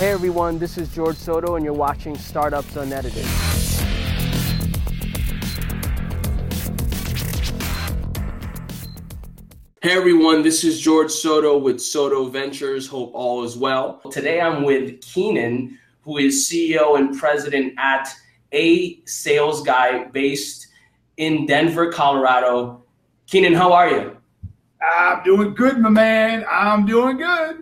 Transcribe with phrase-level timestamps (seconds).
[0.00, 3.22] Hey everyone, this is George Soto, and you're watching Startups Unedited.
[9.82, 12.88] Hey everyone, this is George Soto with Soto Ventures.
[12.88, 14.00] Hope all is well.
[14.10, 18.08] Today I'm with Keenan, who is CEO and president at
[18.52, 20.68] A Sales Guy based
[21.18, 22.82] in Denver, Colorado.
[23.26, 24.16] Keenan, how are you?
[24.80, 26.46] I'm doing good, my man.
[26.50, 27.59] I'm doing good.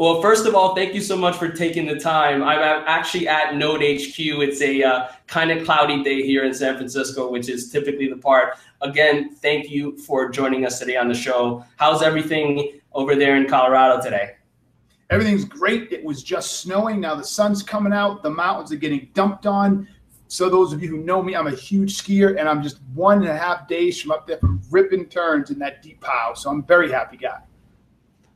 [0.00, 2.42] Well, first of all, thank you so much for taking the time.
[2.42, 4.18] I'm actually at Node HQ.
[4.18, 8.16] It's a uh, kind of cloudy day here in San Francisco, which is typically the
[8.16, 8.56] part.
[8.80, 11.66] Again, thank you for joining us today on the show.
[11.76, 14.36] How's everything over there in Colorado today?
[15.10, 15.92] Everything's great.
[15.92, 16.98] It was just snowing.
[16.98, 18.22] Now the sun's coming out.
[18.22, 19.86] The mountains are getting dumped on.
[20.28, 23.18] So those of you who know me, I'm a huge skier, and I'm just one
[23.18, 26.34] and a half days from up there from ripping turns in that deep pile.
[26.34, 27.40] So I'm very happy guy.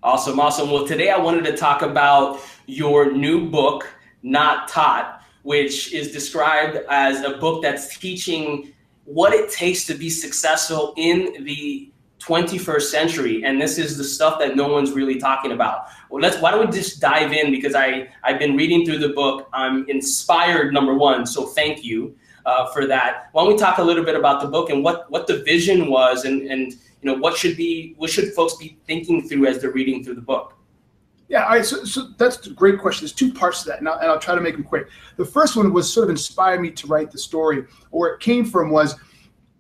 [0.04, 0.70] Awesome, awesome.
[0.70, 3.88] Well, today I wanted to talk about your new book,
[4.22, 8.74] Not Taught, which is described as a book that's teaching
[9.06, 13.44] what it takes to be successful in the 21st century.
[13.44, 15.86] And this is the stuff that no one's really talking about.
[16.10, 19.14] Well, let's why don't we just dive in because I I've been reading through the
[19.14, 19.48] book.
[19.54, 21.24] I'm inspired, number one.
[21.24, 22.14] So thank you
[22.46, 23.28] uh, for that.
[23.32, 25.90] Why don't we talk a little bit about the book and what what the vision
[25.90, 29.60] was and and you know what should be what should folks be thinking through as
[29.60, 30.54] they're reading through the book
[31.28, 31.64] yeah, all right.
[31.64, 33.04] So, so that's a great question.
[33.04, 34.88] There's two parts to that, and I'll, and I'll try to make them quick.
[35.16, 38.44] The first one was sort of inspired me to write the story, or it came
[38.44, 38.94] from was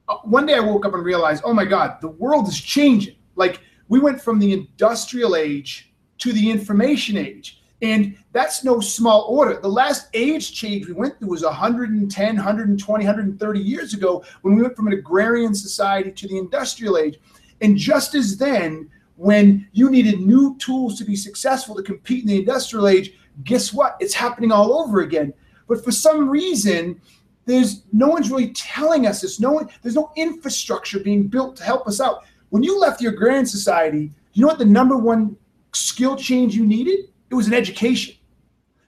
[0.08, 3.16] uh, one day I woke up and realized, oh my God, the world is changing.
[3.34, 7.62] Like we went from the industrial age to the information age.
[7.84, 9.60] And that's no small order.
[9.60, 14.62] The last age change we went through was 110, 120, 130 years ago when we
[14.62, 17.18] went from an agrarian society to the industrial age.
[17.60, 22.28] And just as then, when you needed new tools to be successful to compete in
[22.28, 23.12] the industrial age,
[23.44, 23.98] guess what?
[24.00, 25.34] It's happening all over again.
[25.68, 26.98] But for some reason,
[27.44, 29.40] there's no one's really telling us this.
[29.40, 32.24] No one, there's no infrastructure being built to help us out.
[32.48, 35.36] When you left your grand society, you know what the number one
[35.74, 37.10] skill change you needed?
[37.30, 38.14] It was an education.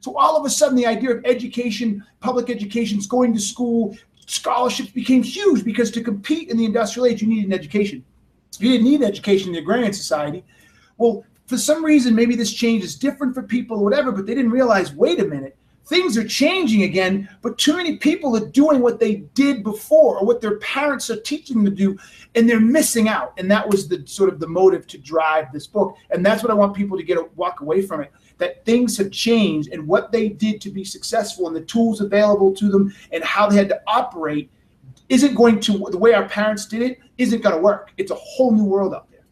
[0.01, 4.91] So all of a sudden, the idea of education, public education, going to school, scholarships
[4.91, 8.05] became huge because to compete in the industrial age, you needed an education.
[8.59, 10.45] You didn't need education in the agrarian society.
[10.97, 14.35] Well, for some reason, maybe this change is different for people or whatever, but they
[14.35, 18.81] didn't realize, wait a minute, things are changing again, but too many people are doing
[18.81, 21.97] what they did before or what their parents are teaching them to do,
[22.35, 23.33] and they're missing out.
[23.39, 25.97] And that was the sort of the motive to drive this book.
[26.11, 28.13] And that's what I want people to get a, walk away from it.
[28.39, 32.55] That things have changed and what they did to be successful and the tools available
[32.55, 34.51] to them and how they had to operate
[35.09, 37.93] isn't going to the way our parents did it isn't going to work.
[37.97, 39.25] It's a whole new world out there.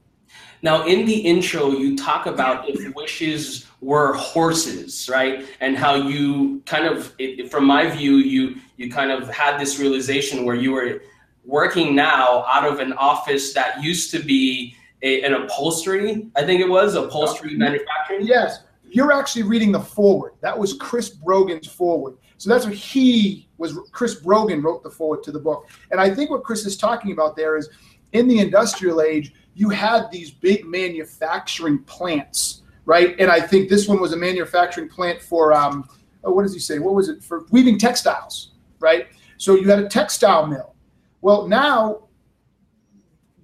[0.62, 5.44] Now, in the intro, you talk about if wishes were horses, right?
[5.60, 9.78] And how you kind of, it, from my view, you you kind of had this
[9.78, 11.02] realization where you were
[11.44, 16.30] working now out of an office that used to be a, an upholstery.
[16.34, 18.26] I think it was upholstery manufacturing.
[18.26, 18.60] Yes,
[18.94, 20.34] you're actually reading the forward.
[20.40, 22.16] That was Chris Brogan's forward.
[22.38, 23.76] So that's what he was.
[23.90, 27.12] Chris Brogan wrote the forward to the book, and I think what Chris is talking
[27.12, 27.68] about there is
[28.12, 33.16] in the industrial age, you had these big manufacturing plants, right?
[33.18, 35.88] And I think this one was a manufacturing plant for um,
[36.22, 36.78] oh, what does he say?
[36.78, 39.08] What was it for weaving textiles, right?
[39.38, 40.74] So you had a textile mill.
[41.20, 42.03] Well, now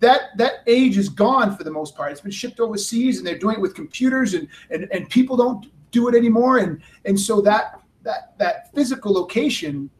[0.00, 2.12] that that age is gone for the most part.
[2.12, 5.66] It's been shipped overseas, and they're doing it with computers, and and, and people don't
[5.90, 6.58] do it anymore.
[6.58, 9.90] And and so that that that physical location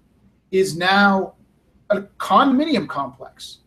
[0.51, 1.35] is now
[1.91, 3.59] a condominium complex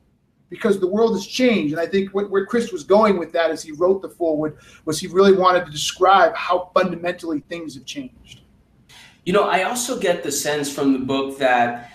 [0.50, 1.74] because the world has changed.
[1.74, 4.58] And I think what, where Chris was going with that as he wrote the forward
[4.86, 8.42] was he really wanted to describe how fundamentally things have changed.
[9.26, 11.92] You know, I also get the sense from the book that,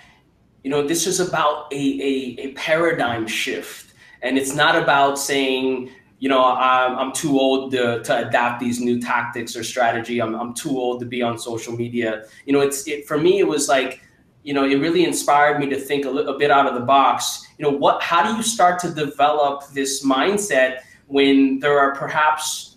[0.65, 3.88] you know, this is about a, a, a paradigm shift.
[4.23, 8.81] And it's not about saying, you know, I'm, I'm too old to, to adapt these
[8.81, 10.21] new tactics or strategy.
[10.21, 12.25] I'm, I'm too old to be on social media.
[12.45, 14.01] You know, it's it, for me, it was like,
[14.43, 16.81] you know, it really inspired me to think a, little, a bit out of the
[16.81, 17.47] box.
[17.59, 22.77] You know, what, how do you start to develop this mindset when there are perhaps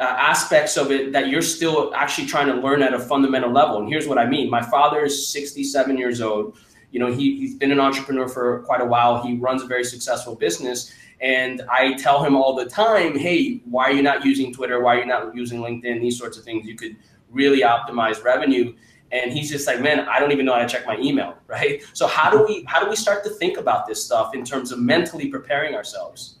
[0.00, 3.78] uh, aspects of it that you're still actually trying to learn at a fundamental level?
[3.78, 4.50] And here's what I mean.
[4.50, 6.58] My father is 67 years old.
[6.94, 9.20] You know, he, he's been an entrepreneur for quite a while.
[9.20, 13.86] He runs a very successful business and I tell him all the time, hey, why
[13.86, 14.80] are you not using Twitter?
[14.80, 16.00] Why are you not using LinkedIn?
[16.00, 16.68] These sorts of things.
[16.68, 16.94] You could
[17.30, 18.76] really optimize revenue.
[19.10, 21.82] And he's just like, man, I don't even know how to check my email, right?
[21.94, 24.70] So how do we how do we start to think about this stuff in terms
[24.70, 26.36] of mentally preparing ourselves?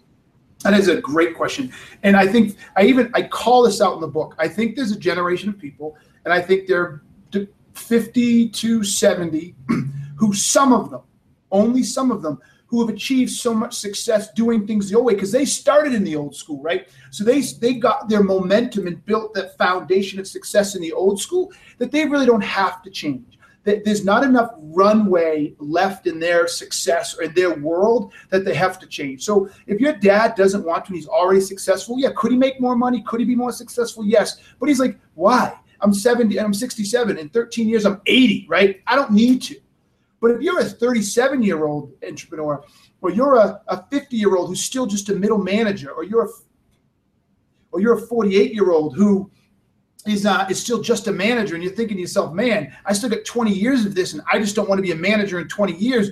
[0.62, 1.72] That is a great question.
[2.04, 4.36] And I think I even I call this out in the book.
[4.38, 7.02] I think there's a generation of people, and I think they're
[7.74, 9.54] 50 to 70,
[10.16, 11.02] who some of them,
[11.50, 15.14] only some of them, who have achieved so much success doing things the old way
[15.14, 16.88] because they started in the old school, right?
[17.10, 21.20] So they they got their momentum and built that foundation of success in the old
[21.20, 26.18] school that they really don't have to change That there's not enough runway left in
[26.18, 29.22] their success or in their world that they have to change.
[29.22, 31.98] So if your dad doesn't want to, and he's already successful.
[31.98, 33.02] Yeah, could he make more money?
[33.02, 34.04] Could he be more successful?
[34.04, 34.38] Yes.
[34.58, 35.56] But he's like, why?
[35.80, 37.18] I'm 70, I'm 67.
[37.18, 38.80] In 13 years, I'm 80, right?
[38.86, 39.60] I don't need to.
[40.24, 42.64] But if you're a 37 year old entrepreneur,
[43.02, 46.24] or you're a, a 50 year old who's still just a middle manager, or you're
[46.24, 46.28] a
[47.72, 49.30] or you're a 48 year old who
[50.06, 53.10] is uh, is still just a manager, and you're thinking to yourself, man, I still
[53.10, 55.46] got 20 years of this, and I just don't want to be a manager in
[55.48, 56.08] 20 years.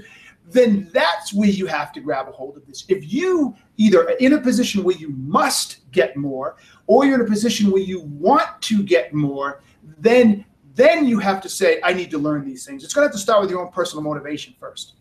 [0.46, 2.84] Then that's where you have to grab a hold of this.
[2.90, 6.56] If you either are in a position where you must get more,
[6.86, 9.62] or you're in a position where you want to get more,
[9.96, 12.84] then then you have to say, I need to learn these things.
[12.84, 14.94] It's going to have to start with your own personal motivation first.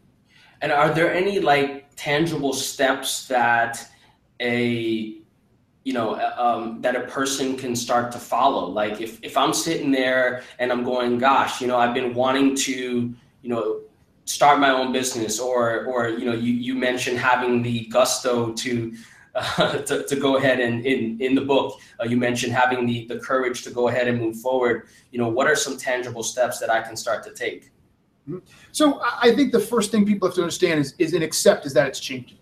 [0.61, 3.87] And are there any like tangible steps that
[4.39, 5.17] a
[5.83, 9.91] you know um, that a person can start to follow like if, if i'm sitting
[9.91, 13.81] there and i'm going gosh you know i've been wanting to you know
[14.25, 18.93] start my own business or or you know you, you mentioned having the gusto to
[19.85, 23.19] to, to go ahead and in in the book uh, you mentioned having the the
[23.19, 26.69] courage to go ahead and move forward you know what are some tangible steps that
[26.69, 27.71] i can start to take
[28.27, 28.39] mm-hmm.
[28.71, 31.73] so i think the first thing people have to understand is is and accept is
[31.73, 32.37] that it's changing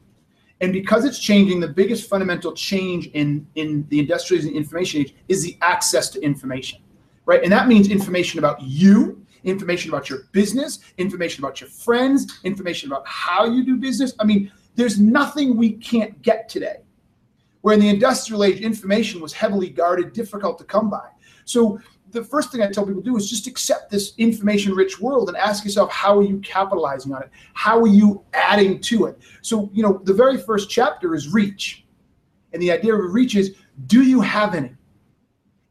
[0.61, 5.41] and because it's changing, the biggest fundamental change in, in the industrial information age is
[5.41, 6.79] the access to information,
[7.25, 7.41] right?
[7.41, 12.91] And that means information about you, information about your business, information about your friends, information
[12.91, 14.13] about how you do business.
[14.19, 16.77] I mean, there's nothing we can't get today.
[17.61, 21.09] Where in the industrial age, information was heavily guarded, difficult to come by.
[21.45, 21.79] So
[22.11, 25.27] the first thing I tell people to do is just accept this information rich world
[25.27, 27.29] and ask yourself, how are you capitalizing on it?
[27.53, 29.19] How are you adding to it?
[29.41, 31.85] So, you know, the very first chapter is reach.
[32.53, 33.55] And the idea of reach is
[33.87, 34.75] do you have any?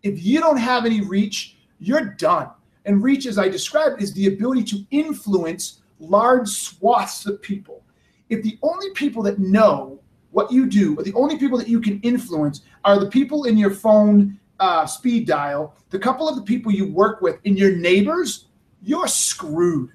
[0.02, 2.50] If you don't have any reach, you're done.
[2.84, 7.82] And reach, as I described, is the ability to influence large swaths of people.
[8.31, 9.98] If the only people that know
[10.38, 13.73] what you do, the only people that you can influence are the people in your
[13.73, 18.46] phone uh, speed dial, the couple of the people you work with and your neighbors,
[18.81, 19.90] you're screwed,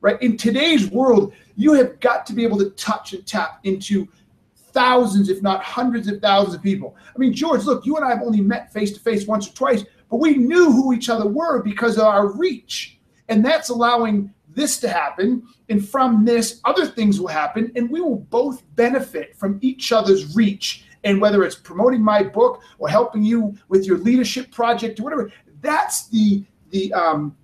[0.00, 0.16] right?
[0.22, 4.08] In today's world, you have got to be able to touch and tap into
[4.56, 6.96] thousands, if not hundreds of thousands of people.
[7.14, 9.52] I mean, George, look, you and I have only met face to face once or
[9.52, 12.98] twice, but we knew who each other were because of our reach.
[13.28, 15.46] And that's allowing this to happen.
[15.68, 20.36] And from this, other things will happen, and we will both benefit from each other's
[20.36, 25.04] reach and whether it's promoting my book or helping you with your leadership project or
[25.04, 27.36] whatever, that's the the um,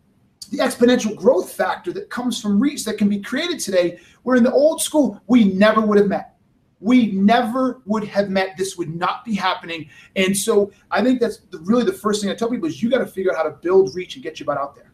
[0.51, 3.99] the exponential growth factor that comes from reach that can be created today.
[4.23, 6.37] Where in the old school, we never would have met.
[6.81, 8.57] We never would have met.
[8.57, 9.91] This would not be happening.
[10.17, 12.89] And so I think that's the, really the first thing I tell people is you
[12.89, 14.88] got to figure out how to build reach and get your butt out there.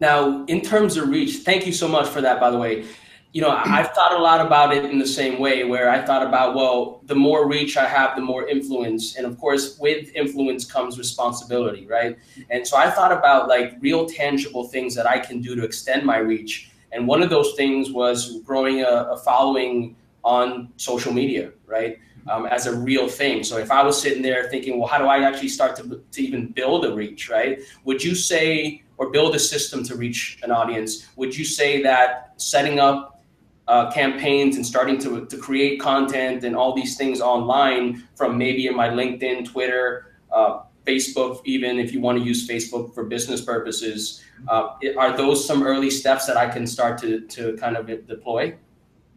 [0.00, 2.84] Now, in terms of reach, thank you so much for that, by the way
[3.32, 6.26] you know, I've thought a lot about it in the same way where I thought
[6.26, 9.16] about, well, the more reach I have, the more influence.
[9.16, 12.16] And of course, with influence comes responsibility, right?
[12.50, 16.06] And so I thought about like real tangible things that I can do to extend
[16.06, 16.70] my reach.
[16.90, 19.94] And one of those things was growing a, a following
[20.24, 21.98] on social media, right?
[22.30, 23.44] Um, as a real thing.
[23.44, 26.22] So if I was sitting there thinking, well, how do I actually start to, to
[26.22, 27.60] even build a reach, right?
[27.84, 32.34] Would you say, or build a system to reach an audience, would you say that
[32.36, 33.22] setting up
[33.68, 38.66] uh, campaigns and starting to, to create content and all these things online from maybe
[38.66, 43.42] in my LinkedIn, Twitter, uh, Facebook, even if you want to use Facebook for business
[43.42, 44.22] purposes.
[44.48, 48.54] Uh, are those some early steps that I can start to, to kind of deploy?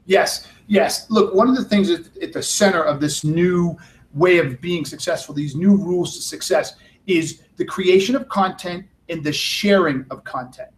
[0.06, 1.10] Yes, yes.
[1.10, 3.78] Look, one of the things at the center of this new
[4.14, 6.76] way of being successful, these new rules to success,
[7.08, 10.70] is the creation of content and the sharing of content,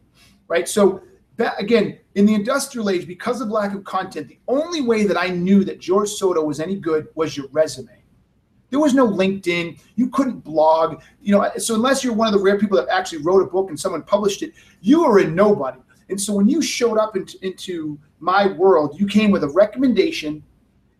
[0.48, 0.68] right?
[0.68, 1.02] So
[1.38, 5.18] that again in the industrial age because of lack of content the only way that
[5.18, 7.92] i knew that george soto was any good was your resume.
[8.70, 9.80] There was no linkedin.
[9.96, 11.04] You couldn't blog.
[11.22, 13.70] You know so unless you're one of the rare people that actually wrote a book
[13.70, 15.80] and someone published it you were a nobody.
[16.10, 20.44] And so when you showed up into, into my world you came with a recommendation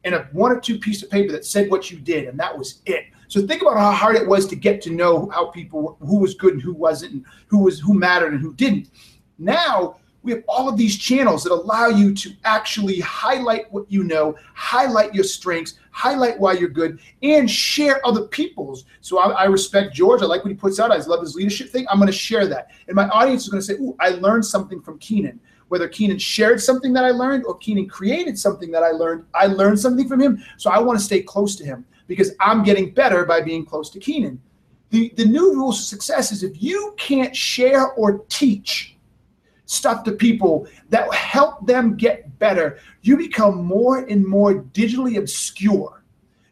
[0.04, 2.56] and a one or two piece of paper that said what you did and that
[2.56, 5.98] was it so think about how hard it was to get to know how people
[6.02, 8.92] who was good and who wasn't and who was who mattered and who didn't
[9.40, 14.06] now we have all of these channels that allow you to actually highlight what you
[14.06, 18.86] know, highlight your strengths, highlight why you're good, and share other people's.
[19.02, 20.22] So I, I respect George.
[20.22, 20.92] I like what he puts out.
[20.92, 21.86] I love his leadership thing.
[21.90, 22.70] I'm going to share that.
[22.88, 25.42] And my audience is going to say, Ooh, I learned something from Keenan.
[25.68, 29.48] Whether Keenan shared something that I learned or Keenan created something that I learned, I
[29.48, 30.42] learned something from him.
[30.58, 33.90] So I want to stay close to him because I'm getting better by being close
[33.92, 34.42] to Keenan.
[34.90, 38.96] The, the new rules of success is if you can't share or teach
[39.66, 46.04] stuff to people that help them get better, you become more and more digitally obscure.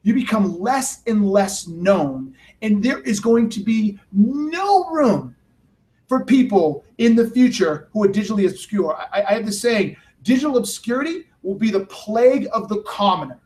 [0.03, 2.36] You become less and less known.
[2.62, 5.36] And there is going to be no room
[6.08, 8.98] for people in the future who are digitally obscure.
[9.13, 13.39] I, I have this saying digital obscurity will be the plague of the commoner.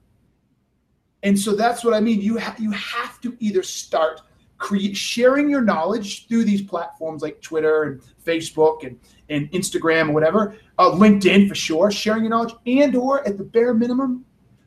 [1.26, 2.22] And so that's what I mean.
[2.22, 4.22] You, ha- you have to either start
[4.58, 8.98] create sharing your knowledge through these platforms like Twitter and Facebook and,
[9.30, 13.44] and Instagram or whatever, uh, LinkedIn for sure, sharing your knowledge, and or at the
[13.44, 14.24] bare minimum,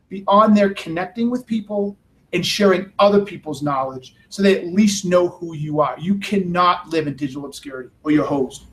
[0.08, 1.96] be on there connecting with people
[2.32, 5.96] and sharing other people's knowledge so they at least know who you are.
[5.98, 8.66] You cannot live in digital obscurity or your host.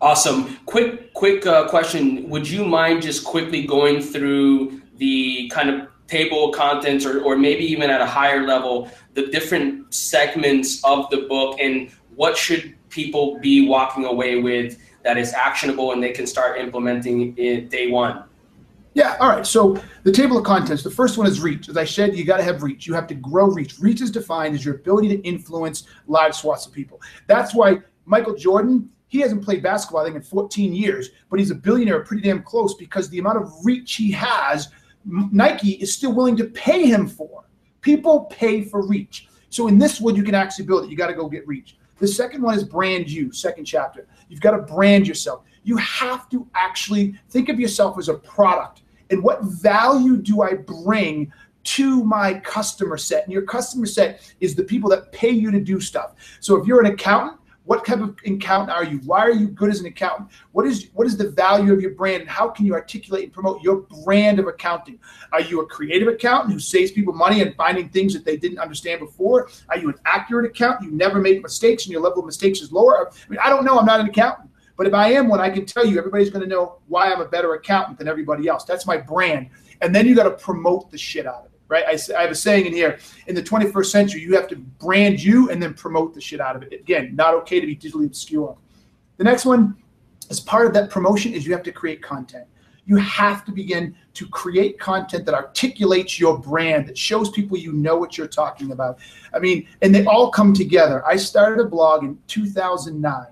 [0.00, 0.58] Awesome.
[0.66, 2.28] Quick, quick uh, question.
[2.28, 7.36] Would you mind just quickly going through the kind of table of contents or, or
[7.36, 12.74] maybe even at a higher level the different segments of the book and what should
[12.90, 17.90] people be walking away with that is actionable and they can start implementing it day
[17.90, 18.24] one?
[18.94, 19.46] Yeah all right.
[19.46, 21.68] So the table of contents the first one is reach.
[21.68, 22.86] As i said you got to have reach.
[22.86, 23.78] You have to grow reach.
[23.78, 27.00] Reach is defined as your ability to influence large swaths of people.
[27.26, 31.50] That's why michael jordan he hasn't played basketball i think in 14 years but he's
[31.50, 34.68] a billionaire pretty damn close because the amount of reach he has
[35.04, 37.44] Nike is still willing to pay him for.
[37.80, 39.28] People pay for reach.
[39.50, 40.90] So in this one, you can actually build it.
[40.90, 41.76] You got to go get reach.
[41.98, 44.06] The second one is brand you, second chapter.
[44.28, 45.44] You've got to brand yourself.
[45.62, 48.82] You have to actually think of yourself as a product.
[49.10, 51.32] And what value do I bring
[51.64, 53.24] to my customer set?
[53.24, 56.14] And your customer set is the people that pay you to do stuff.
[56.40, 58.98] So if you're an accountant, what type of accountant are you?
[59.04, 60.30] Why are you good as an accountant?
[60.50, 63.32] What is what is the value of your brand and how can you articulate and
[63.32, 64.98] promote your brand of accounting?
[65.32, 68.58] Are you a creative accountant who saves people money and finding things that they didn't
[68.58, 69.48] understand before?
[69.68, 70.90] Are you an accurate accountant?
[70.90, 73.08] You never make mistakes and your level of mistakes is lower.
[73.08, 73.78] I mean, I don't know.
[73.78, 74.50] I'm not an accountant.
[74.76, 77.20] But if I am one, I can tell you everybody's going to know why I'm
[77.20, 78.64] a better accountant than everybody else.
[78.64, 79.50] That's my brand.
[79.82, 81.84] And then you got to promote the shit out of it right?
[81.88, 85.22] I, I have a saying in here in the 21st century, you have to brand
[85.22, 86.72] you and then promote the shit out of it.
[86.72, 88.56] Again, not okay to be digitally obscure.
[89.16, 89.76] The next one,
[90.28, 92.46] as part of that promotion, is you have to create content.
[92.84, 97.72] You have to begin to create content that articulates your brand, that shows people you
[97.72, 98.98] know what you're talking about.
[99.32, 101.02] I mean, and they all come together.
[101.06, 103.26] I started a blog in 2009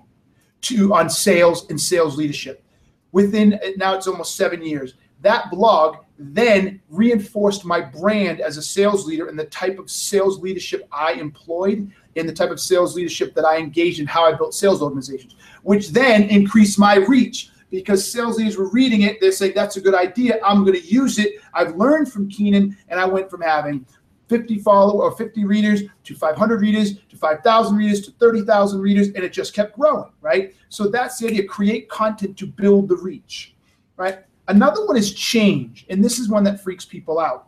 [0.61, 2.63] to on sales and sales leadership.
[3.11, 4.95] Within now it's almost seven years.
[5.21, 10.39] That blog then reinforced my brand as a sales leader and the type of sales
[10.39, 14.33] leadership I employed and the type of sales leadership that I engaged in, how I
[14.33, 19.19] built sales organizations, which then increased my reach because sales leaders were reading it.
[19.19, 20.39] They're saying, that's a good idea.
[20.43, 21.41] I'm going to use it.
[21.53, 23.85] I've learned from Keenan, and I went from having
[24.27, 29.17] 50 follow or 50 readers to 500 readers to 5,000 readers to 30,000 readers, and
[29.17, 30.53] it just kept growing, right?
[30.69, 33.55] So that's the idea create content to build the reach,
[33.97, 34.19] right?
[34.51, 37.47] Another one is change, and this is one that freaks people out.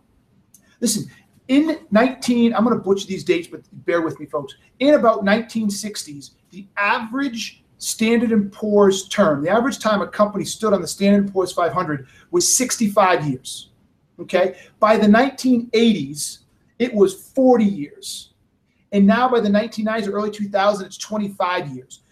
[0.79, 1.03] Listen,
[1.50, 4.55] in 19, I'm going to butcher these dates, but bear with me, folks.
[4.79, 10.72] In about 1960s, the average Standard & Poor's term, the average time a company stood
[10.72, 13.72] on the Standard & Poor's 500 was 65 years.
[14.22, 14.55] Okay?
[14.79, 16.39] By the 1980s,
[16.79, 18.29] it was 40 years.
[18.93, 22.03] And now by the 1990s or early 2000s, it's 25 years.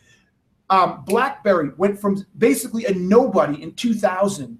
[0.69, 4.57] Um, BlackBerry went from basically a nobody in 2000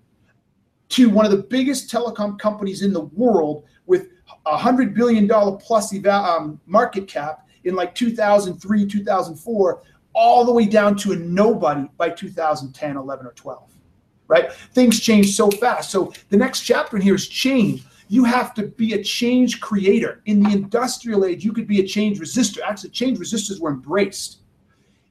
[0.92, 4.10] to one of the biggest telecom companies in the world with
[4.46, 9.84] a hundred billion dollar plus um, market cap in like 2003, 2004,
[10.14, 13.72] all the way down to a nobody by 2010, 11, or 12.
[14.28, 14.52] Right?
[14.52, 15.92] Things change so fast.
[15.92, 17.86] So the next chapter in here is change.
[18.08, 20.22] You have to be a change creator.
[20.26, 22.60] In the industrial age, you could be a change resistor.
[22.62, 24.40] Actually, change resistors were embraced,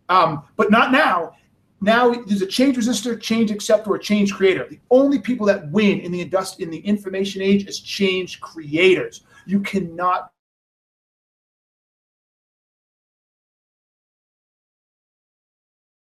[0.08, 1.34] um, but not now
[1.80, 4.66] now there's a change resistor, change acceptor, or change creator.
[4.68, 9.22] The only people that win in the industri- in the information age is change creators.
[9.46, 10.30] You cannot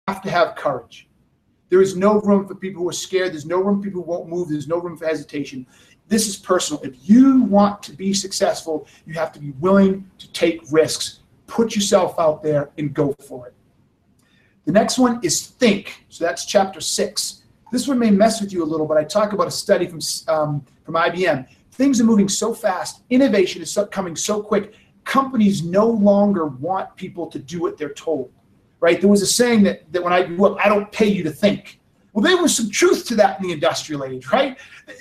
[0.08, 1.08] have to have courage.
[1.70, 3.32] There is no room for people who are scared.
[3.32, 4.50] There's no room for people who won't move.
[4.50, 5.66] There's no room for hesitation.
[6.08, 6.84] This is personal.
[6.84, 11.22] If you want to be successful, you have to be willing to take risks.
[11.48, 13.56] Put yourself out there and go for it.
[14.66, 16.06] The next one is think.
[16.10, 17.44] So that's chapter six.
[17.72, 20.00] This one may mess with you a little, but I talk about a study from
[20.28, 21.48] um, from IBM.
[21.72, 23.02] Things are moving so fast.
[23.10, 24.74] Innovation is coming so quick.
[25.06, 28.32] Companies no longer want people to do what they're told.
[28.80, 29.00] Right?
[29.02, 31.32] There was a saying that, that when I grew up, I don't pay you to
[31.32, 31.80] think.
[32.14, 34.56] Well, there was some truth to that in the industrial age, right?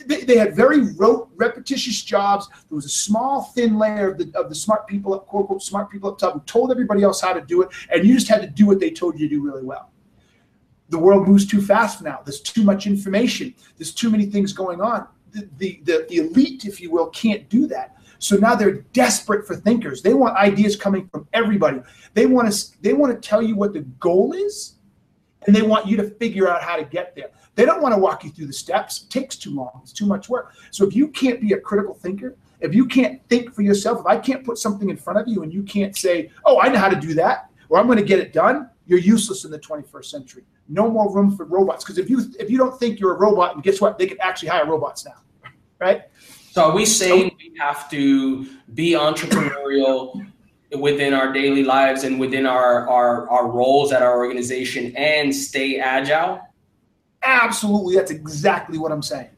[0.07, 1.29] They, they, had very rote,
[1.63, 2.49] repetitious jobs.
[2.49, 5.63] There was a small, thin layer of the, of the smart people, up, quote unquote,
[5.63, 8.29] smart people up top who told everybody else how to do it, and you just
[8.29, 9.91] had to do what they told you to do really well.
[10.89, 12.21] The world moves too fast now.
[12.25, 13.55] There's too much information.
[13.79, 15.07] There's too many things going on.
[15.31, 17.97] The, the, the, the elite, if you will, can't do that.
[18.19, 20.03] So now they're desperate for thinkers.
[20.03, 21.81] They want ideas coming from everybody.
[22.15, 24.75] They want to they want to tell you what the goal is
[25.47, 27.31] and they want you to figure out how to get there.
[27.55, 29.03] They don't want to walk you through the steps.
[29.03, 29.81] It takes too long.
[29.83, 30.55] It's too much work.
[30.71, 34.07] So if you can't be a critical thinker, if you can't think for yourself, if
[34.07, 36.79] I can't put something in front of you and you can't say, "Oh, I know
[36.79, 39.59] how to do that," or "I'm going to get it done," you're useless in the
[39.59, 40.45] 21st century.
[40.69, 43.55] No more room for robots because if you if you don't think you're a robot,
[43.55, 43.99] and guess what?
[43.99, 45.17] They can actually hire robots now,
[45.79, 46.03] right?
[46.53, 50.25] So are we saying we have to be entrepreneurial
[50.79, 55.79] within our daily lives and within our, our, our roles at our organization and stay
[55.79, 56.41] agile?
[57.23, 57.97] Absolutely.
[57.97, 59.31] That's exactly what I'm saying.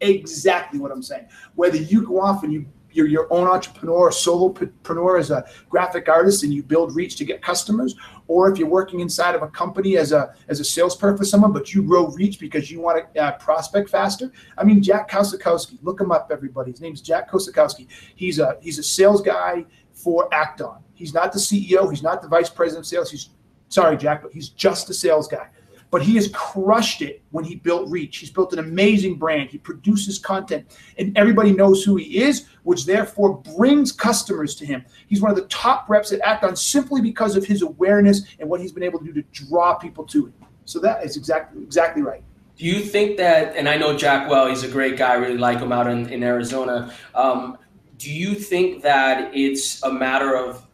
[0.00, 1.26] Exactly what I'm saying.
[1.54, 6.44] Whether you go off and you you're your own entrepreneur, solopreneur as a graphic artist,
[6.44, 7.96] and you build reach to get customers,
[8.28, 11.52] or if you're working inside of a company as a as a salesperson for someone,
[11.52, 14.32] but you grow reach because you want to uh, prospect faster.
[14.56, 16.70] I mean, Jack Kosakowski, look him up, everybody.
[16.70, 17.88] His name's Jack Kosakowski.
[18.14, 20.82] He's a he's a sales guy for Act-On.
[20.94, 21.90] He's not the CEO.
[21.90, 23.10] He's not the vice president of sales.
[23.10, 23.30] He's
[23.68, 25.48] sorry, Jack, but he's just a sales guy.
[25.94, 28.16] But he has crushed it when he built Reach.
[28.16, 29.50] He's built an amazing brand.
[29.50, 30.66] He produces content,
[30.98, 34.84] and everybody knows who he is, which therefore brings customers to him.
[35.06, 38.60] He's one of the top reps at Act-On simply because of his awareness and what
[38.60, 40.32] he's been able to do to draw people to it.
[40.64, 42.24] So that is exactly exactly right.
[42.58, 45.38] Do you think that, and I know Jack well, he's a great guy, I really
[45.38, 46.92] like him out in, in Arizona.
[47.14, 47.56] Um,
[47.98, 50.66] do you think that it's a matter of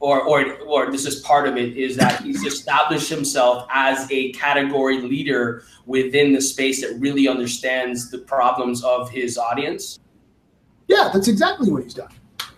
[0.00, 4.32] or, or, or this is part of it is that he's established himself as a
[4.32, 9.98] category leader within the space that really understands the problems of his audience
[10.88, 12.10] yeah that's exactly what he's done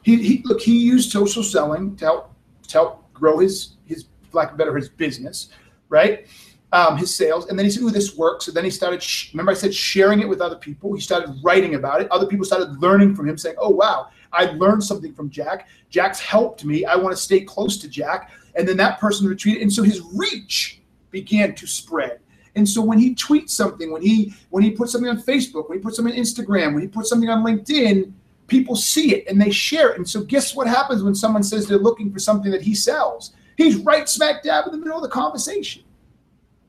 [0.03, 2.35] he, he look he used social selling to help
[2.67, 5.49] to help grow his his lack of better his business
[5.89, 6.27] right
[6.75, 9.03] um, his sales, and then he said, "Ooh, this works." And then he started.
[9.03, 10.95] Sh- remember, I said sharing it with other people.
[10.95, 12.11] He started writing about it.
[12.11, 15.69] Other people started learning from him, saying, "Oh, wow, I learned something from Jack.
[15.91, 16.85] Jack's helped me.
[16.85, 20.01] I want to stay close to Jack." And then that person retweeted, and so his
[20.15, 22.19] reach began to spread.
[22.55, 25.79] And so when he tweets something, when he when he puts something on Facebook, when
[25.79, 28.13] he puts something on Instagram, when he puts something on LinkedIn,
[28.47, 29.97] people see it and they share it.
[29.97, 33.33] And so guess what happens when someone says they're looking for something that he sells?
[33.57, 35.83] He's right smack dab in the middle of the conversation.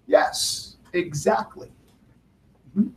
[0.07, 1.71] Yes, exactly.
[2.77, 2.89] Mm-hmm.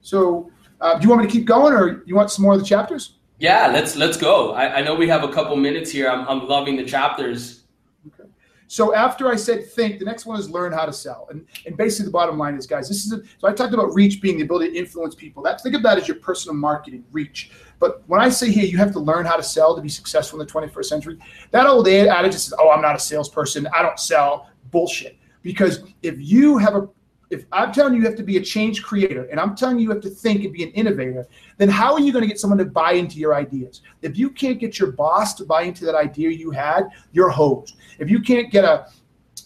[0.00, 0.50] So,
[0.80, 2.66] uh, do you want me to keep going, or you want some more of the
[2.66, 3.17] chapters?
[3.38, 4.52] Yeah, let's let's go.
[4.52, 6.08] I, I know we have a couple minutes here.
[6.08, 7.64] I'm, I'm loving the chapters.
[8.06, 8.28] Okay.
[8.66, 11.28] So after I said think, the next one is learn how to sell.
[11.30, 13.94] And, and basically the bottom line is, guys, this is a, so I talked about
[13.94, 15.42] reach being the ability to influence people.
[15.44, 17.52] That think of that as your personal marketing reach.
[17.78, 20.40] But when I say here you have to learn how to sell to be successful
[20.40, 21.18] in the 21st century,
[21.52, 23.68] that old adage says, "Oh, I'm not a salesperson.
[23.74, 25.16] I don't sell." Bullshit.
[25.42, 26.88] Because if you have a
[27.30, 29.84] if I'm telling you you have to be a change creator and I'm telling you
[29.84, 31.26] you have to think and be an innovator,
[31.58, 33.82] then how are you going to get someone to buy into your ideas?
[34.02, 37.76] If you can't get your boss to buy into that idea you had, you're hosed.
[37.98, 38.86] If you can't get a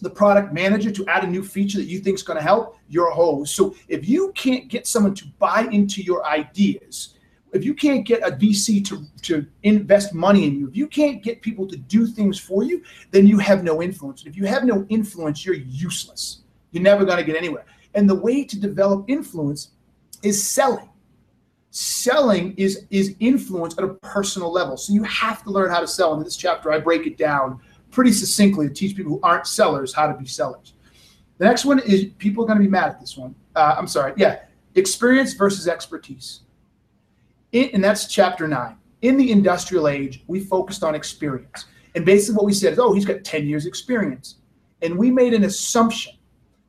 [0.01, 2.77] the product manager to add a new feature that you think is going to help,
[2.89, 3.55] you're hosed.
[3.55, 7.15] So if you can't get someone to buy into your ideas,
[7.53, 11.23] if you can't get a VC to, to invest money in you, if you can't
[11.23, 14.23] get people to do things for you, then you have no influence.
[14.23, 16.41] And If you have no influence, you're useless.
[16.71, 17.65] You're never going to get anywhere.
[17.95, 19.71] And the way to develop influence
[20.23, 20.89] is selling.
[21.71, 24.77] Selling is, is influence at a personal level.
[24.77, 26.13] So you have to learn how to sell.
[26.13, 27.59] In this chapter, I break it down
[27.91, 30.73] pretty succinctly to teach people who aren't sellers how to be sellers.
[31.37, 33.35] The next one is people are going to be mad at this one.
[33.55, 34.13] Uh, I'm sorry.
[34.17, 34.39] Yeah.
[34.75, 36.41] Experience versus expertise
[37.53, 38.75] in, and that's chapter nine.
[39.01, 41.65] In the industrial age, we focused on experience.
[41.95, 44.35] And basically, what we said is, oh, he's got 10 years' experience.
[44.81, 46.13] And we made an assumption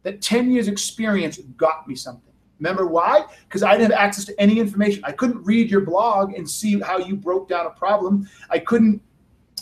[0.04, 2.32] that 10 years' experience got me something.
[2.60, 3.24] Remember why?
[3.48, 5.02] Because I didn't have access to any information.
[5.04, 8.28] I couldn't read your blog and see how you broke down a problem.
[8.48, 9.02] I couldn't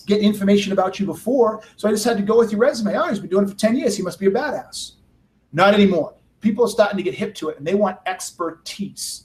[0.07, 1.63] get information about you before.
[1.77, 2.95] So I just had to go with your resume.
[2.97, 3.97] Oh, he's been doing it for 10 years.
[3.97, 4.93] He must be a badass.
[5.53, 6.15] Not anymore.
[6.41, 9.25] People are starting to get hip to it and they want expertise.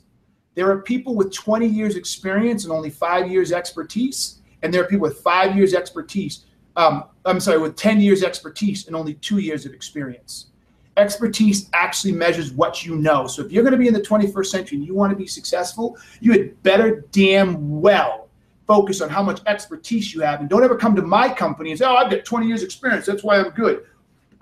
[0.55, 4.87] There are people with 20 years experience and only five years expertise, and there are
[4.87, 6.45] people with five years expertise.
[6.75, 10.47] Um, I'm sorry, with 10 years expertise and only two years of experience.
[10.97, 13.27] Expertise actually measures what you know.
[13.27, 15.27] So if you're going to be in the 21st century and you want to be
[15.27, 18.27] successful, you had better damn well
[18.67, 20.41] focus on how much expertise you have.
[20.41, 23.05] And don't ever come to my company and say, oh, I've got 20 years experience.
[23.05, 23.85] That's why I'm good.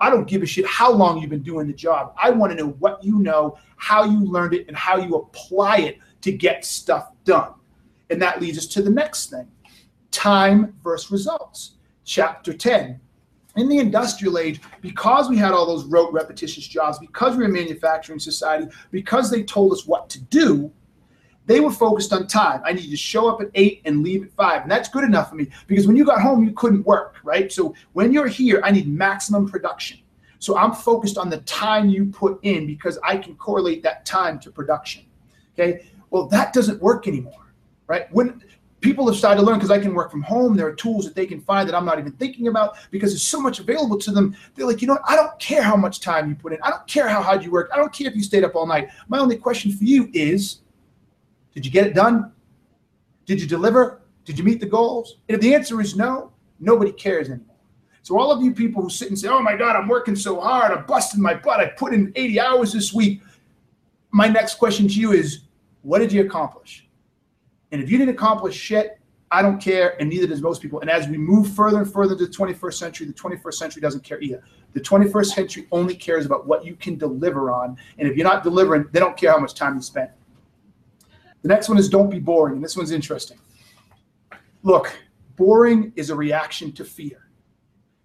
[0.00, 2.12] I don't give a shit how long you've been doing the job.
[2.20, 5.78] I want to know what you know, how you learned it, and how you apply
[5.78, 7.52] it to get stuff done.
[8.10, 9.48] And that leads us to the next thing
[10.10, 11.72] time versus results.
[12.04, 13.00] Chapter 10.
[13.56, 17.48] In the industrial age, because we had all those rote, repetitious jobs, because we were
[17.48, 20.70] a manufacturing society, because they told us what to do,
[21.46, 22.60] they were focused on time.
[22.64, 24.62] I need to show up at eight and leave at five.
[24.62, 27.50] And that's good enough for me because when you got home, you couldn't work, right?
[27.50, 30.00] So when you're here, I need maximum production.
[30.38, 34.38] So I'm focused on the time you put in because I can correlate that time
[34.40, 35.04] to production.
[35.54, 35.86] Okay.
[36.10, 37.52] Well, that doesn't work anymore,
[37.86, 38.12] right?
[38.12, 38.42] When
[38.80, 41.14] people have started to learn because I can work from home, there are tools that
[41.14, 44.10] they can find that I'm not even thinking about because there's so much available to
[44.10, 44.36] them.
[44.54, 45.02] They're like, you know what?
[45.06, 46.58] I don't care how much time you put in.
[46.62, 47.70] I don't care how hard you work.
[47.72, 48.88] I don't care if you stayed up all night.
[49.08, 50.60] My only question for you is
[51.54, 52.32] did you get it done?
[53.24, 54.02] Did you deliver?
[54.24, 55.18] Did you meet the goals?
[55.28, 57.56] And if the answer is no, nobody cares anymore.
[58.02, 60.40] So all of you people who sit and say, "Oh my God, I'm working so
[60.40, 60.70] hard.
[60.70, 61.60] I'm busting my butt.
[61.60, 63.22] I put in 80 hours this week."
[64.12, 65.40] My next question to you is,
[65.82, 66.85] what did you accomplish?
[67.72, 68.98] And if you didn't accomplish shit,
[69.30, 70.80] I don't care, and neither does most people.
[70.80, 74.04] And as we move further and further to the 21st century, the 21st century doesn't
[74.04, 74.42] care either.
[74.72, 77.76] The 21st century only cares about what you can deliver on.
[77.98, 80.10] And if you're not delivering, they don't care how much time you spent.
[81.42, 82.56] The next one is don't be boring.
[82.56, 83.38] And this one's interesting.
[84.62, 84.96] Look,
[85.36, 87.28] boring is a reaction to fear.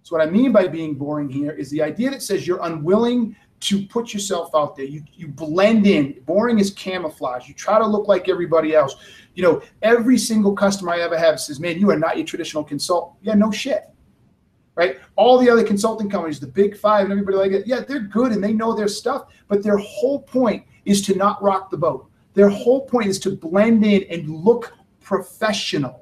[0.04, 3.36] So, what I mean by being boring here is the idea that says you're unwilling
[3.62, 4.86] to put yourself out there.
[4.86, 6.20] You, you blend in.
[6.26, 7.48] Boring is camouflage.
[7.48, 8.96] You try to look like everybody else.
[9.36, 12.64] You know, every single customer I ever have says, Man, you are not your traditional
[12.64, 13.18] consultant.
[13.22, 13.84] Yeah, no shit.
[14.76, 14.98] Right?
[15.16, 18.32] All the other consulting companies, the big five and everybody like it, yeah, they're good
[18.32, 22.10] and they know their stuff, but their whole point is to not rock the boat.
[22.34, 26.01] Their whole point is to blend in and look professional.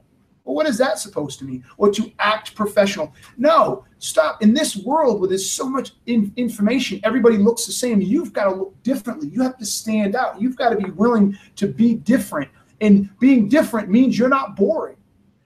[0.49, 1.63] Well, what is that supposed to mean?
[1.77, 3.13] Or to act professional?
[3.37, 4.41] No, stop.
[4.41, 8.01] In this world where there's so much in- information, everybody looks the same.
[8.01, 9.27] You've got to look differently.
[9.27, 10.41] You have to stand out.
[10.41, 12.49] You've got to be willing to be different.
[12.81, 14.97] And being different means you're not boring,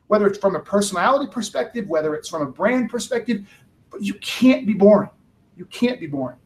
[0.07, 3.45] whether it's from a personality perspective, whether it's from a brand perspective,
[3.89, 5.09] but you can't be boring.
[5.57, 6.37] You can't be boring.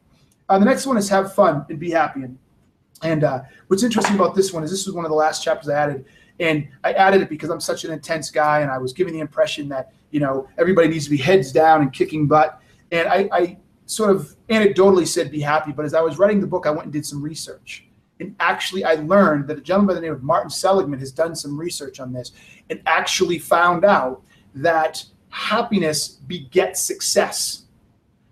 [0.48, 2.22] Uh, the next one is have fun and be happy.
[2.22, 2.36] And
[3.02, 5.68] and uh, what's interesting about this one is this was one of the last chapters
[5.68, 6.06] I added,
[6.40, 9.20] and I added it because I'm such an intense guy, and I was giving the
[9.20, 12.60] impression that you know everybody needs to be heads down and kicking butt.
[12.92, 16.46] And I, I sort of anecdotally said be happy, but as I was writing the
[16.46, 17.86] book, I went and did some research,
[18.20, 21.34] and actually I learned that a gentleman by the name of Martin Seligman has done
[21.34, 22.32] some research on this,
[22.70, 24.22] and actually found out
[24.54, 27.64] that happiness begets success.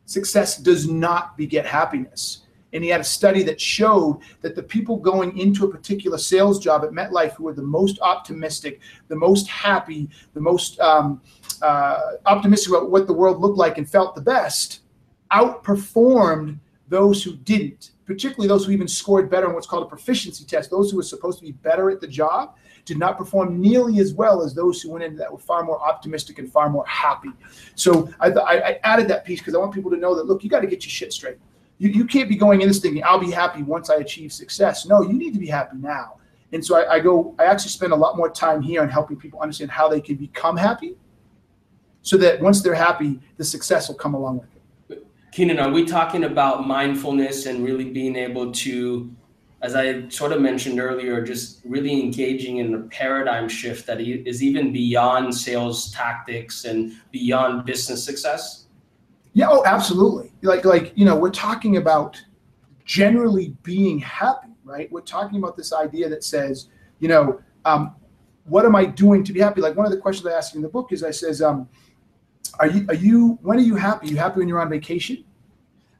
[0.06, 2.45] Success does not beget happiness
[2.76, 6.58] and he had a study that showed that the people going into a particular sales
[6.58, 11.22] job at MetLife who were the most optimistic, the most happy, the most um,
[11.62, 14.80] uh, optimistic about what the world looked like and felt the best,
[15.32, 16.58] outperformed
[16.88, 20.70] those who didn't, particularly those who even scored better on what's called a proficiency test.
[20.70, 24.12] Those who were supposed to be better at the job did not perform nearly as
[24.12, 27.30] well as those who went into that were far more optimistic and far more happy.
[27.74, 30.50] So I, I added that piece because I want people to know that look, you
[30.50, 31.38] got to get your shit straight.
[31.78, 34.86] You, you can't be going in this thinking, I'll be happy once I achieve success.
[34.86, 36.18] No, you need to be happy now.
[36.52, 39.16] And so I, I go, I actually spend a lot more time here on helping
[39.16, 40.96] people understand how they can become happy
[42.02, 45.06] so that once they're happy, the success will come along with it.
[45.32, 49.10] Keenan, are we talking about mindfulness and really being able to,
[49.60, 54.42] as I sort of mentioned earlier, just really engaging in a paradigm shift that is
[54.42, 58.65] even beyond sales tactics and beyond business success?
[59.36, 60.32] Yeah, oh, absolutely.
[60.40, 62.18] Like, like you know, we're talking about
[62.86, 64.90] generally being happy, right?
[64.90, 66.70] We're talking about this idea that says,
[67.00, 67.94] you know, um,
[68.44, 69.60] what am I doing to be happy?
[69.60, 71.68] Like one of the questions I ask in the book is, I says, um,
[72.60, 74.06] are you, are you, when are you happy?
[74.06, 75.22] Are you happy when you're on vacation?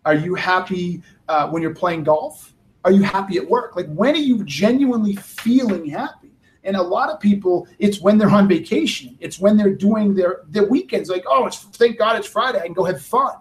[0.07, 2.55] Are you happy uh, when you're playing golf?
[2.87, 3.77] Are you happy at work?
[3.77, 6.26] Like, when are you genuinely feeling happy?
[6.67, 9.17] And a lot of people, it's when they're on vacation.
[9.21, 11.09] It's when they're doing their their weekends.
[11.09, 12.59] Like, oh, it's thank God it's Friday.
[12.59, 13.37] I can go have fun,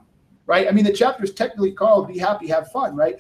[0.46, 0.68] right?
[0.68, 3.18] I mean, the chapter is technically called "Be Happy, Have Fun," right?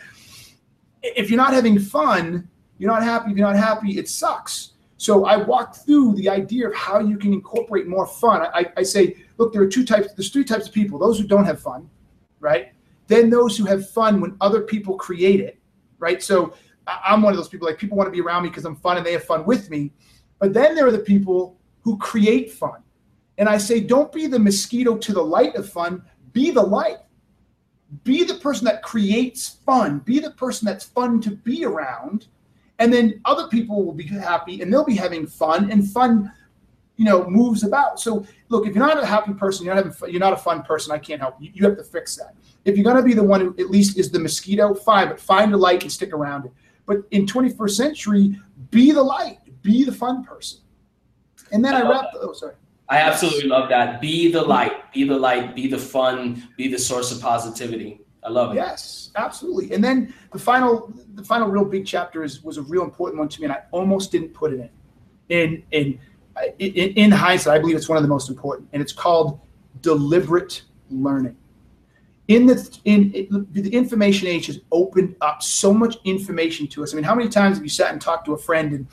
[1.01, 3.31] If you're not having fun, you're not happy.
[3.31, 4.73] If you're not happy, it sucks.
[4.97, 8.41] So I walk through the idea of how you can incorporate more fun.
[8.53, 10.13] I, I say, look, there are two types.
[10.13, 11.89] There's three types of people: those who don't have fun,
[12.39, 12.71] right?
[13.07, 15.59] Then those who have fun when other people create it,
[15.99, 16.23] right?
[16.23, 16.53] So
[16.87, 18.97] I'm one of those people like people want to be around me because I'm fun
[18.97, 19.91] and they have fun with me.
[20.39, 22.83] But then there are the people who create fun.
[23.37, 26.97] And I say, don't be the mosquito to the light of fun, be the light.
[28.03, 32.27] be the person that creates fun, be the person that's fun to be around,
[32.79, 36.31] and then other people will be happy and they'll be having fun and fun
[36.97, 40.11] you know moves about so look if you're not a happy person you're not having,
[40.11, 42.77] you're not a fun person i can't help you you have to fix that if
[42.77, 45.57] you're to be the one who at least is the mosquito fine but find a
[45.57, 46.51] light and stick around it
[46.85, 48.39] but in 21st century
[48.71, 50.59] be the light be the fun person.
[51.51, 52.55] And then i, I wrap oh sorry.
[52.87, 53.99] I absolutely love that.
[53.99, 58.01] Be the light be the light be the fun be the source of positivity.
[58.23, 58.55] I love it.
[58.55, 59.73] Yes absolutely.
[59.73, 63.29] And then the final the final real big chapter is was a real important one
[63.29, 64.69] to me and i almost didn't put it in.
[65.29, 65.99] In in
[66.59, 69.39] in, in hindsight, I believe it's one of the most important, and it's called
[69.81, 71.37] deliberate learning.
[72.27, 76.91] In the in, in the information age has opened up so much information to us.
[76.91, 78.87] I mean, how many times have you sat and talked to a friend and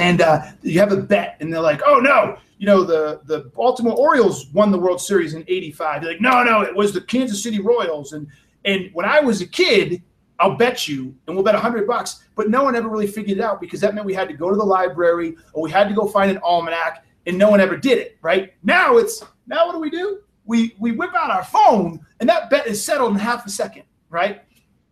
[0.00, 3.50] and uh, you have a bet, and they're like, "Oh no, you know the the
[3.54, 7.00] Baltimore Orioles won the World Series in '85." They're like, "No, no, it was the
[7.00, 8.26] Kansas City Royals." And
[8.64, 10.02] and when I was a kid,
[10.38, 12.24] I'll bet you, and we'll bet a hundred bucks.
[12.34, 14.50] But no one ever really figured it out because that meant we had to go
[14.50, 17.76] to the library or we had to go find an almanac, and no one ever
[17.76, 18.18] did it.
[18.22, 20.20] Right now, it's now what do we do?
[20.50, 23.84] We we whip out our phone, and that bet is settled in half a second.
[24.08, 24.42] Right.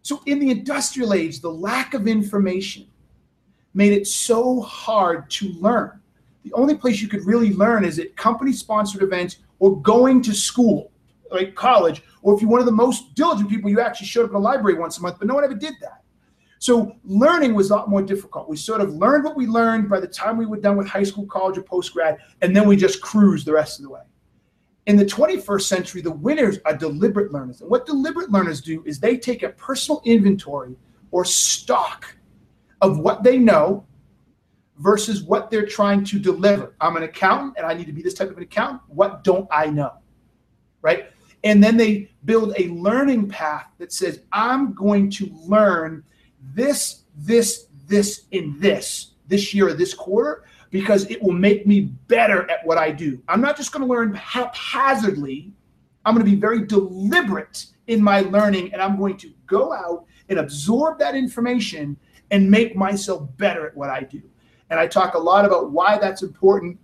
[0.02, 2.86] So in the industrial age, the lack of information
[3.74, 6.00] made it so hard to learn.
[6.44, 10.92] The only place you could really learn is at company-sponsored events or going to school,
[11.32, 14.30] like college, or if you're one of the most diligent people, you actually showed up
[14.30, 16.02] in a library once a month, but no one ever did that.
[16.60, 18.48] So learning was a lot more difficult.
[18.48, 21.02] We sort of learned what we learned by the time we were done with high
[21.02, 24.02] school, college, or post grad, and then we just cruised the rest of the way.
[24.88, 27.60] In the 21st century, the winners are deliberate learners.
[27.60, 30.76] And what deliberate learners do is they take a personal inventory
[31.10, 32.16] or stock
[32.80, 33.86] of what they know
[34.78, 36.74] versus what they're trying to deliver.
[36.80, 38.80] I'm an accountant and I need to be this type of an accountant.
[38.88, 39.92] What don't I know?
[40.80, 41.12] Right?
[41.44, 46.02] And then they build a learning path that says, I'm going to learn
[46.54, 51.80] this, this, this, and this this year or this quarter because it will make me
[52.08, 53.22] better at what I do.
[53.28, 55.52] I'm not just going to learn haphazardly.
[56.04, 60.04] I'm going to be very deliberate in my learning and I'm going to go out
[60.28, 61.96] and absorb that information
[62.30, 64.22] and make myself better at what I do.
[64.70, 66.78] And I talk a lot about why that's important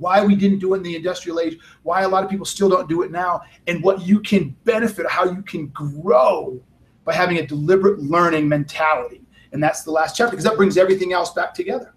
[0.00, 2.68] why we didn't do it in the industrial age, why a lot of people still
[2.68, 6.60] don't do it now, and what you can benefit, how you can grow
[7.04, 9.20] by having a deliberate learning mentality.
[9.52, 11.94] And that's the last chapter because that brings everything else back together.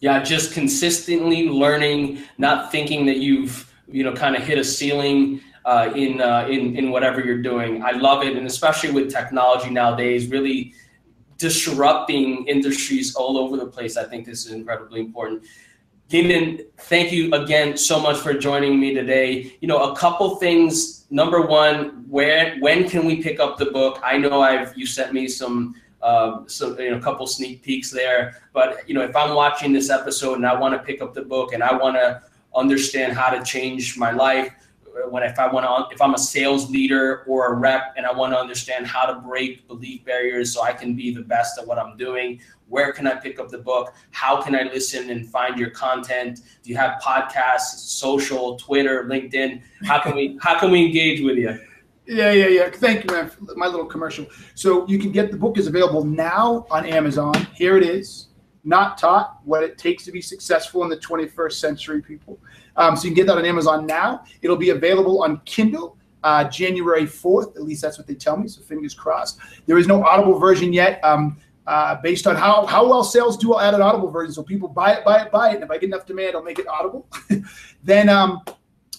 [0.00, 5.40] Yeah, just consistently learning, not thinking that you've you know kind of hit a ceiling
[5.64, 7.82] uh, in uh, in in whatever you're doing.
[7.82, 10.72] I love it, and especially with technology nowadays, really
[11.36, 13.96] disrupting industries all over the place.
[13.96, 15.42] I think this is incredibly important.
[16.10, 19.56] Keenan, thank you again so much for joining me today.
[19.60, 21.06] You know, a couple things.
[21.10, 24.00] Number one, where when can we pick up the book?
[24.02, 27.90] I know I've you sent me some uh, some you know a couple sneak peeks
[27.90, 31.14] there, but you know if I'm watching this episode and I want to pick up
[31.14, 32.22] the book and I want to
[32.54, 34.52] understand how to change my life,
[35.08, 38.12] when if I want to if I'm a sales leader or a rep and I
[38.12, 41.66] want to understand how to break belief barriers so I can be the best at
[41.66, 43.92] what I'm doing where can I pick up the book?
[44.12, 46.40] How can I listen and find your content?
[46.62, 49.60] Do you have podcasts, social, Twitter, LinkedIn?
[49.84, 51.58] How can we how can we engage with you?
[52.10, 52.70] Yeah, yeah, yeah.
[52.70, 53.30] Thank you, man.
[53.54, 54.26] My little commercial.
[54.56, 57.34] So you can get the book is available now on Amazon.
[57.54, 58.26] Here it is.
[58.64, 62.40] Not taught what it takes to be successful in the 21st century, people.
[62.74, 64.24] Um, so you can get that on Amazon now.
[64.42, 67.54] It'll be available on Kindle uh, January 4th.
[67.54, 68.48] At least that's what they tell me.
[68.48, 69.38] So fingers crossed.
[69.66, 71.02] There is no Audible version yet.
[71.04, 74.34] Um, uh, based on how, how well sales do, I'll add an Audible version.
[74.34, 75.54] So people buy it, buy it, buy it.
[75.54, 77.06] And if I get enough demand, I'll make it Audible.
[77.84, 78.40] then um,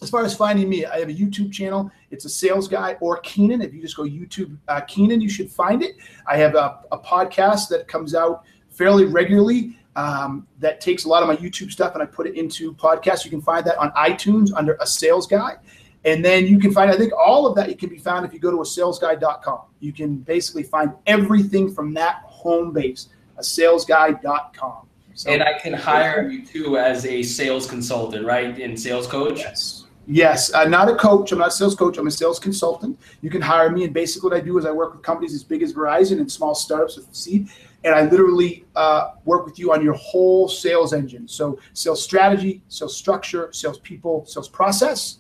[0.01, 1.91] as far as finding me, I have a YouTube channel.
[2.09, 3.61] It's a sales guy or Keenan.
[3.61, 5.95] If you just go YouTube uh, Keenan, you should find it.
[6.27, 11.21] I have a, a podcast that comes out fairly regularly um, that takes a lot
[11.21, 13.23] of my YouTube stuff and I put it into podcasts.
[13.25, 15.57] You can find that on iTunes under a sales guy.
[16.03, 18.33] And then you can find, I think all of that it can be found if
[18.33, 19.59] you go to a salesguy.com.
[19.81, 24.87] You can basically find everything from that home base, a salesguy.com.
[25.13, 28.57] So, and I can hire you too as a sales consultant, right?
[28.57, 29.39] In sales coach?
[29.39, 29.80] Yes.
[30.07, 31.31] Yes, uh, not a coach.
[31.31, 31.97] I'm not a sales coach.
[31.97, 32.99] I'm a sales consultant.
[33.21, 35.43] You can hire me, and basically what I do is I work with companies as
[35.43, 37.49] big as Verizon and small startups with seed,
[37.83, 41.27] and I literally uh, work with you on your whole sales engine.
[41.27, 45.19] So sales strategy, sales structure, sales people, sales process,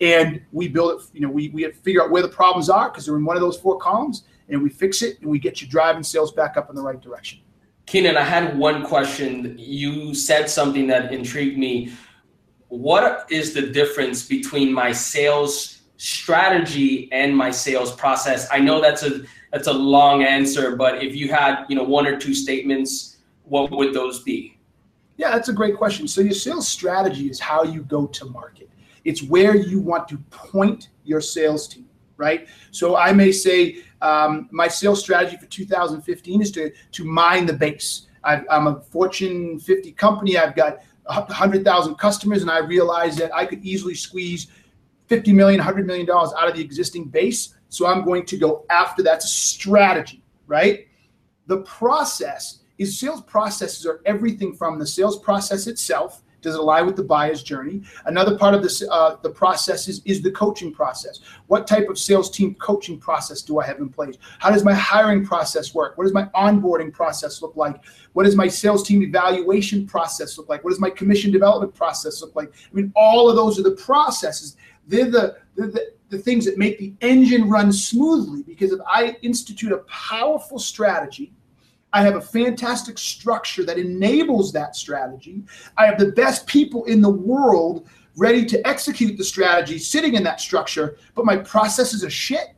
[0.00, 1.06] and we build it.
[1.12, 3.42] You know, we we figure out where the problems are because they're in one of
[3.42, 6.70] those four columns, and we fix it and we get you driving sales back up
[6.70, 7.40] in the right direction.
[7.86, 9.56] Keenan, I had one question.
[9.58, 11.92] You said something that intrigued me.
[12.72, 18.48] What is the difference between my sales strategy and my sales process?
[18.50, 22.06] I know that's a that's a long answer, but if you had you know one
[22.06, 24.56] or two statements, what would those be?
[25.18, 26.08] Yeah, that's a great question.
[26.08, 28.70] So your sales strategy is how you go to market.
[29.04, 32.48] It's where you want to point your sales team, right?
[32.70, 37.52] So I may say um, my sales strategy for 2015 is to to mine the
[37.52, 38.06] base.
[38.24, 40.38] i am a Fortune 50 company.
[40.38, 40.78] I've got
[41.14, 44.48] 100,000 customers, and I realized that I could easily squeeze
[45.08, 47.54] 50 million, 100 million dollars out of the existing base.
[47.68, 49.22] So I'm going to go after that.
[49.22, 50.86] strategy, right?
[51.46, 56.86] The process is sales processes are everything from the sales process itself does it align
[56.86, 57.82] with the buyer's journey?
[58.04, 61.20] Another part of this, uh, the process is, is the coaching process.
[61.46, 64.16] What type of sales team coaching process do I have in place?
[64.40, 65.96] How does my hiring process work?
[65.96, 67.82] What does my onboarding process look like?
[68.12, 70.64] What does my sales team evaluation process look like?
[70.64, 72.52] What does my commission development process look like?
[72.52, 74.56] I mean, all of those are the processes.
[74.86, 79.72] They're the, the, the things that make the engine run smoothly because if I institute
[79.72, 81.32] a powerful strategy,
[81.92, 85.42] I have a fantastic structure that enables that strategy.
[85.76, 90.22] I have the best people in the world ready to execute the strategy sitting in
[90.24, 92.54] that structure, but my processes are shit.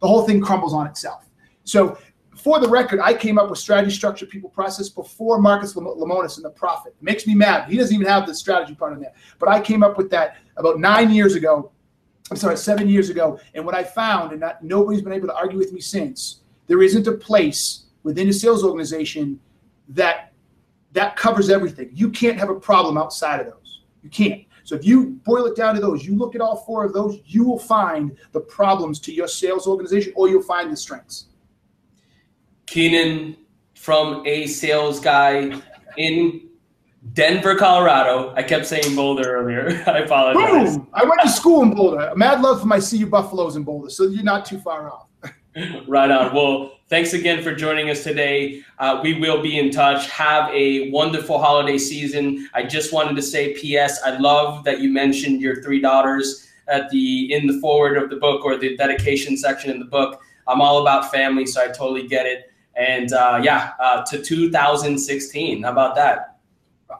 [0.00, 1.28] The whole thing crumbles on itself.
[1.64, 1.98] So,
[2.36, 6.44] for the record, I came up with strategy, structure, people, process before Marcus Lemonis and
[6.44, 6.94] the Profit.
[6.98, 7.70] It makes me mad.
[7.70, 9.12] He doesn't even have the strategy part in there.
[9.38, 11.70] But I came up with that about nine years ago.
[12.30, 13.38] I'm sorry, seven years ago.
[13.54, 16.82] And what I found, and not, nobody's been able to argue with me since, there
[16.82, 19.40] isn't a place within a sales organization
[19.88, 20.32] that
[20.92, 21.90] that covers everything.
[21.92, 23.82] You can't have a problem outside of those.
[24.02, 24.44] You can't.
[24.62, 27.20] So if you boil it down to those, you look at all four of those,
[27.26, 31.26] you will find the problems to your sales organization or you'll find the strengths.
[32.66, 33.36] Keenan
[33.74, 35.60] from a sales guy
[35.98, 36.48] in
[37.12, 38.32] Denver, Colorado.
[38.34, 39.82] I kept saying Boulder earlier.
[39.86, 40.78] I apologize.
[40.78, 40.88] Boom!
[40.94, 42.12] I went to school in Boulder.
[42.16, 45.08] Mad love for my CU Buffaloes in Boulder, so you're not too far off.
[45.86, 46.34] right on.
[46.34, 48.62] Well, thanks again for joining us today.
[48.78, 50.10] Uh, we will be in touch.
[50.10, 52.48] Have a wonderful holiday season.
[52.54, 54.02] I just wanted to say, P.S.
[54.02, 58.16] I love that you mentioned your three daughters at the in the foreword of the
[58.16, 60.20] book or the dedication section in the book.
[60.48, 62.50] I'm all about family, so I totally get it.
[62.76, 65.62] And uh, yeah, uh, to 2016.
[65.62, 66.38] How about that?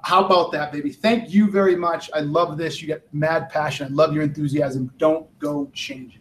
[0.03, 0.93] How about that, baby?
[0.93, 2.09] Thank you very much.
[2.15, 2.81] I love this.
[2.81, 3.87] You got mad passion.
[3.87, 4.93] I love your enthusiasm.
[4.99, 6.21] Don't go change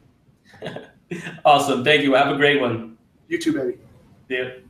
[0.61, 0.83] it.
[1.45, 1.83] awesome.
[1.83, 2.13] Thank you.
[2.13, 2.97] Have a great one.
[3.27, 3.77] You too, baby.
[4.27, 4.63] See you.